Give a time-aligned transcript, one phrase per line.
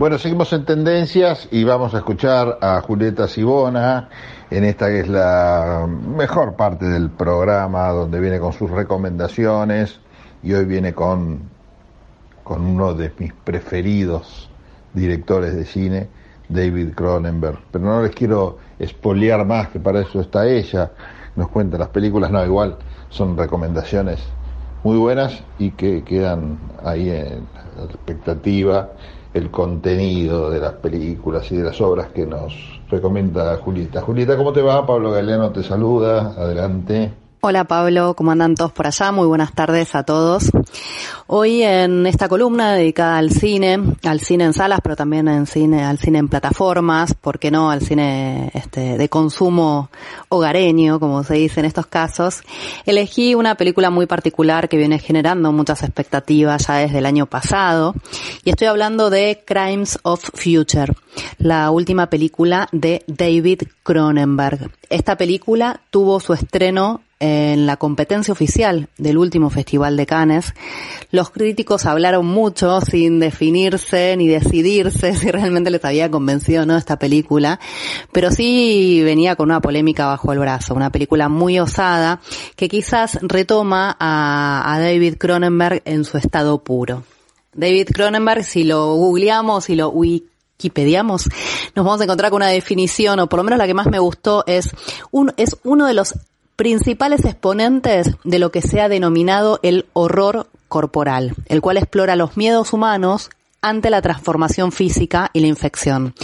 [0.00, 4.08] Bueno, seguimos en tendencias y vamos a escuchar a Julieta Sibona
[4.50, 10.00] en esta que es la mejor parte del programa, donde viene con sus recomendaciones
[10.42, 11.50] y hoy viene con,
[12.42, 14.48] con uno de mis preferidos
[14.94, 16.08] directores de cine,
[16.48, 17.58] David Cronenberg.
[17.70, 20.92] Pero no les quiero espolear más, que para eso está ella,
[21.36, 22.78] nos cuenta las películas, no, igual
[23.10, 24.18] son recomendaciones
[24.82, 27.46] muy buenas y que quedan ahí en
[27.76, 28.88] la expectativa
[29.32, 34.00] el contenido de las películas y de las obras que nos recomienda Julieta.
[34.02, 34.86] Julieta, ¿cómo te va?
[34.86, 36.34] Pablo Galeano te saluda.
[36.36, 37.12] Adelante.
[37.42, 39.12] Hola Pablo, ¿cómo andan todos por allá?
[39.12, 40.50] Muy buenas tardes a todos.
[41.26, 45.82] Hoy en esta columna dedicada al cine, al cine en salas, pero también en cine,
[45.82, 47.70] al cine en plataformas, ¿por qué no?
[47.70, 49.88] Al cine este, de consumo
[50.28, 52.42] hogareño, como se dice en estos casos,
[52.84, 57.94] elegí una película muy particular que viene generando muchas expectativas ya desde el año pasado,
[58.44, 60.92] y estoy hablando de Crimes of Future,
[61.38, 64.70] la última película de David Cronenberg.
[64.90, 70.54] Esta película tuvo su estreno en la competencia oficial del último Festival de Cannes,
[71.10, 76.76] los críticos hablaron mucho sin definirse ni decidirse si realmente les había convencido o no
[76.76, 77.60] esta película,
[78.10, 82.20] pero sí venía con una polémica bajo el brazo, una película muy osada
[82.56, 87.04] que quizás retoma a, David Cronenberg en su estado puro.
[87.52, 91.28] David Cronenberg, si lo googleamos, si lo wikipediamos,
[91.74, 93.98] nos vamos a encontrar con una definición, o por lo menos la que más me
[93.98, 94.70] gustó, es,
[95.36, 96.14] es uno de los
[96.60, 102.36] principales exponentes de lo que se ha denominado el horror corporal, el cual explora los
[102.36, 103.30] miedos humanos
[103.62, 106.14] ante la transformación física y la infección.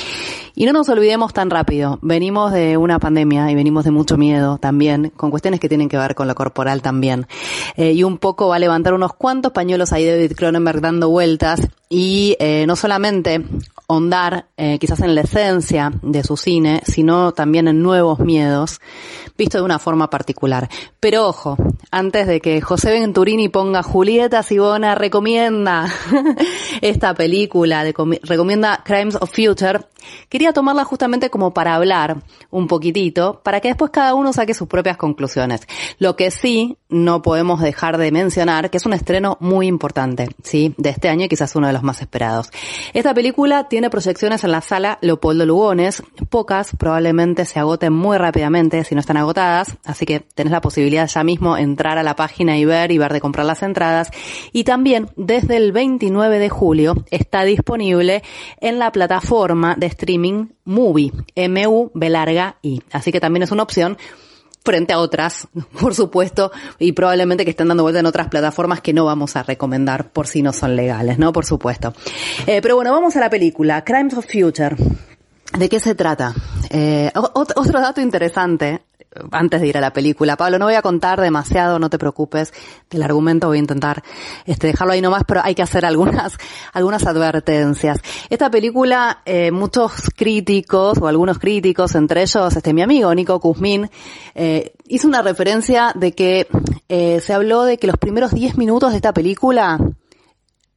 [0.58, 4.56] Y no nos olvidemos tan rápido, venimos de una pandemia y venimos de mucho miedo
[4.56, 7.26] también, con cuestiones que tienen que ver con lo corporal también.
[7.76, 11.60] Eh, y un poco va a levantar unos cuantos pañuelos ahí David Cronenberg dando vueltas
[11.90, 13.44] y eh, no solamente
[13.86, 18.80] hondar eh, quizás en la esencia de su cine, sino también en nuevos miedos,
[19.38, 20.68] visto de una forma particular.
[20.98, 21.56] Pero ojo,
[21.90, 25.86] antes de que José Venturini ponga Julieta Sibona recomienda
[26.80, 29.80] esta película, recomienda Crimes of Future,
[30.28, 34.68] quería tomarla justamente como para hablar un poquitito, para que después cada uno saque sus
[34.68, 35.62] propias conclusiones.
[35.98, 40.74] Lo que sí no podemos dejar de mencionar, que es un estreno muy importante, ¿sí?
[40.78, 42.50] De este año y quizás uno de los más esperados.
[42.94, 48.84] Esta película tiene proyecciones en la sala Leopoldo Lugones, pocas probablemente se agoten muy rápidamente
[48.84, 52.56] si no están agotadas, así que tenés la posibilidad ya mismo entrar a la página
[52.58, 54.10] y ver y ver de comprar las entradas.
[54.52, 58.22] Y también desde el 29 de julio está disponible
[58.60, 62.82] en la plataforma de streaming Movie, M-U-B larga I.
[62.92, 63.96] Así que también es una opción
[64.66, 65.48] frente a otras,
[65.80, 69.42] por supuesto, y probablemente que estén dando vuelta en otras plataformas que no vamos a
[69.42, 71.32] recomendar por si no son legales, ¿no?
[71.32, 71.94] Por supuesto.
[72.46, 74.76] Eh, pero bueno, vamos a la película, Crimes of Future.
[75.56, 76.34] ¿De qué se trata?
[76.68, 78.82] Eh, otro dato interesante
[79.30, 80.36] antes de ir a la película.
[80.36, 82.52] Pablo, no voy a contar demasiado, no te preocupes
[82.90, 84.02] del argumento, voy a intentar
[84.44, 86.36] este, dejarlo ahí nomás, pero hay que hacer algunas,
[86.72, 87.98] algunas advertencias.
[88.30, 93.90] Esta película, eh, muchos críticos, o algunos críticos, entre ellos este, mi amigo Nico Kuzmin,
[94.34, 96.48] eh, hizo una referencia de que
[96.88, 99.78] eh, se habló de que los primeros 10 minutos de esta película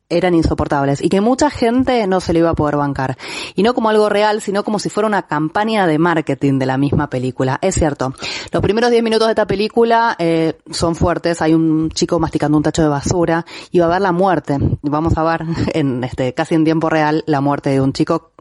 [0.10, 3.18] eran insoportables y que mucha gente no se le iba a poder bancar.
[3.56, 6.78] Y no como algo real, sino como si fuera una campaña de marketing de la
[6.78, 7.60] misma película.
[7.62, 8.14] Es cierto,
[8.52, 11.42] los primeros 10 minutos de esta película eh, son fuertes.
[11.42, 14.58] Hay un chico masticando un tacho de basura y va a ver la muerte.
[14.82, 18.32] Vamos a ver en este casi en tiempo real la muerte de un chico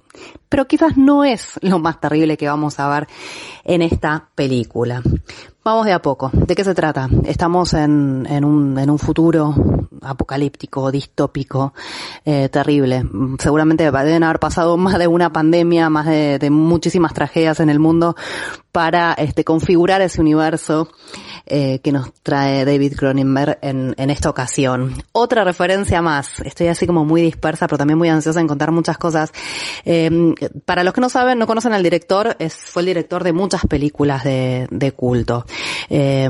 [0.49, 3.07] pero quizás no es lo más terrible que vamos a ver
[3.65, 5.03] en esta película.
[5.62, 6.31] Vamos de a poco.
[6.33, 7.09] ¿De qué se trata?
[7.25, 9.54] Estamos en, en, un, en un futuro
[10.03, 11.74] apocalíptico, distópico,
[12.24, 13.04] eh, terrible.
[13.39, 18.16] Seguramente deben haber pasado más de una pandemia, más de, muchísimas tragedias en el mundo
[18.72, 20.89] para este, configurar ese universo
[21.47, 24.95] eh, que nos trae David Cronenberg en, esta ocasión.
[25.12, 26.41] Otra referencia más.
[26.41, 29.33] Estoy así como muy dispersa, pero también muy ansiosa en contar muchas cosas.
[29.84, 30.34] Eh,
[30.65, 33.62] para los que no saben, no conocen al director, es, fue el director de muchas
[33.66, 35.44] películas de, de culto.
[35.91, 36.28] Eh,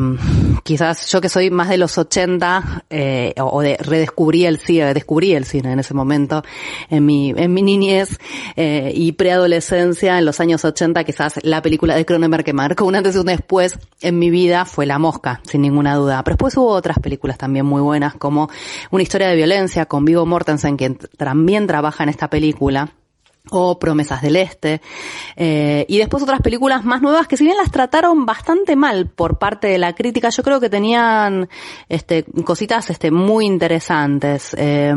[0.63, 5.35] quizás yo que soy más de los 80, eh, o de redescubrí el cine, descubrí
[5.35, 6.43] el cine en ese momento,
[6.89, 8.19] en mi, en mi niñez
[8.57, 12.95] eh, y preadolescencia, en los años 80, quizás la película de Cronenberg que marcó un
[12.95, 16.23] antes y un después en mi vida fue La Mosca, sin ninguna duda.
[16.23, 18.49] Pero después hubo otras películas también muy buenas, como
[18.91, 22.93] Una historia de violencia con Vigo Mortensen, quien también trabaja en esta película
[23.51, 24.81] o Promesas del Este,
[25.37, 29.39] eh, y después otras películas más nuevas que si bien las trataron bastante mal por
[29.39, 31.49] parte de la crítica, yo creo que tenían
[31.89, 34.55] este, cositas este, muy interesantes.
[34.59, 34.95] Eh,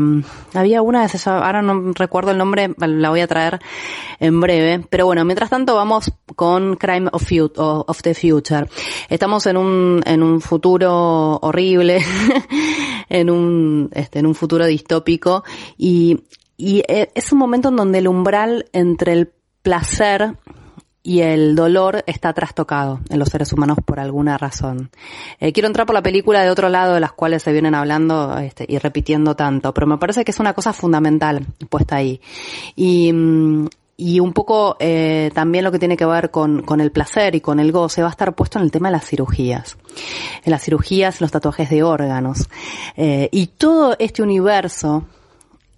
[0.54, 3.60] había una de ahora no recuerdo el nombre, la voy a traer
[4.18, 8.68] en breve, pero bueno, mientras tanto vamos con Crime of, of the Future.
[9.08, 12.02] Estamos en un, en un futuro horrible,
[13.08, 15.44] en un, este, en un futuro distópico,
[15.76, 16.24] y
[16.62, 19.32] y eh, es un momento en donde el umbral entre el
[19.62, 20.36] placer
[21.02, 24.88] y el dolor está trastocado en los seres humanos por alguna razón.
[25.40, 28.38] Eh, quiero entrar por la película de otro lado de las cuales se vienen hablando
[28.38, 32.20] este, y repitiendo tanto, pero me parece que es una cosa fundamental puesta ahí.
[32.76, 33.66] Y, mm,
[33.96, 37.40] y un poco eh, también lo que tiene que ver con, con, el placer y
[37.40, 39.78] con el goce va a estar puesto en el tema de las cirugías.
[40.44, 42.48] En las cirugías, los tatuajes de órganos.
[42.96, 45.08] Eh, y todo este universo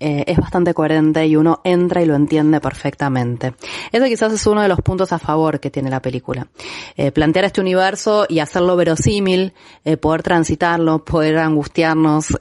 [0.01, 3.55] eh, es bastante coherente y uno entra y lo entiende perfectamente.
[3.93, 6.49] Ese quizás es uno de los puntos a favor que tiene la película.
[6.97, 9.55] Eh, plantear este universo y hacerlo verosímil,
[9.85, 12.37] eh, poder transitarlo, poder angustiarnos,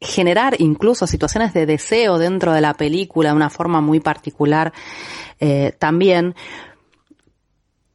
[0.00, 4.72] generar incluso situaciones de deseo dentro de la película de una forma muy particular
[5.78, 6.34] también.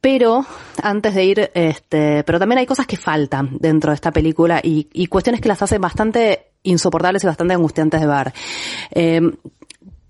[0.00, 0.46] Pero
[0.82, 4.88] antes de ir, este, pero también hay cosas que faltan dentro de esta película y,
[4.92, 8.32] y cuestiones que las hacen bastante insoportables y bastante angustiantes de ver.
[8.90, 9.20] Eh,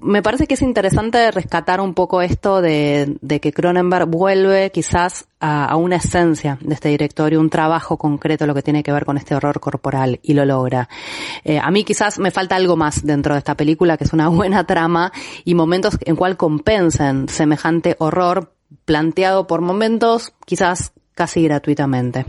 [0.00, 5.74] me parece que es interesante rescatar un poco esto de, que Cronenberg vuelve quizás a,
[5.76, 9.34] una esencia de este directorio, un trabajo concreto lo que tiene que ver con este
[9.34, 10.88] horror corporal y lo logra.
[11.44, 14.28] Eh, a mí quizás me falta algo más dentro de esta película, que es una
[14.28, 15.12] buena trama
[15.44, 18.52] y momentos en cual compensen semejante horror
[18.84, 22.24] planteado por momentos quizás casi gratuitamente.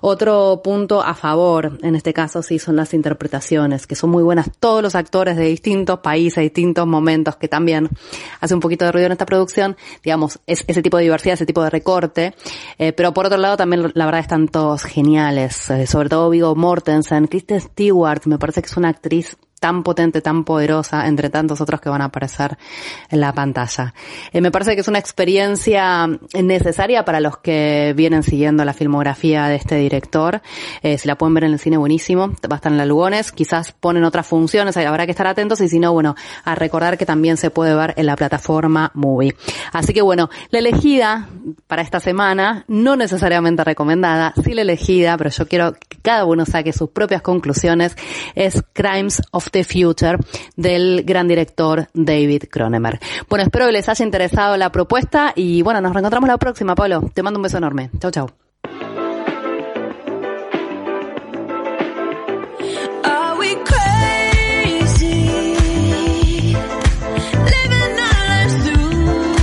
[0.00, 4.50] Otro punto a favor, en este caso sí, son las interpretaciones, que son muy buenas.
[4.58, 7.88] Todos los actores de distintos países, distintos momentos, que también
[8.40, 11.46] hace un poquito de ruido en esta producción, digamos, es ese tipo de diversidad, ese
[11.46, 12.34] tipo de recorte,
[12.76, 16.56] eh, pero por otro lado también la verdad están todos geniales, eh, sobre todo Vigo
[16.56, 21.58] Mortensen, Kristen Stewart, me parece que es una actriz tan potente, tan poderosa, entre tantos
[21.62, 22.58] otros que van a aparecer
[23.08, 23.94] en la pantalla.
[24.30, 29.46] Eh, me parece que es una experiencia necesaria para los que vienen siguiendo la filmografía
[29.46, 30.42] de este director.
[30.82, 32.28] Eh, si la pueden ver en el cine, buenísimo.
[32.28, 33.32] Va a estar en la Lugones.
[33.32, 36.14] Quizás ponen otras funciones, habrá que estar atentos y si no, bueno,
[36.44, 39.34] a recordar que también se puede ver en la plataforma Movie.
[39.72, 41.30] Así que bueno, la elegida
[41.66, 46.44] para esta semana, no necesariamente recomendada, sí la elegida, pero yo quiero que cada uno
[46.44, 47.96] saque sus propias conclusiones,
[48.34, 50.18] es Crimes of the Future
[50.56, 53.00] del gran director David Cronenberg.
[53.28, 57.10] Bueno, espero que les haya interesado la propuesta y bueno, nos reencontramos la próxima, Pablo.
[57.14, 57.90] Te mando un beso enorme.
[58.00, 58.43] Chau, chau.